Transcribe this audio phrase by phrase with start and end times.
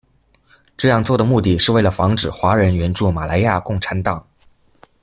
[0.75, 4.25] 这样做的目的是为了防止华人援助马来亚共产党。